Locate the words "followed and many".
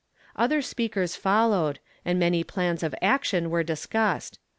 1.15-2.43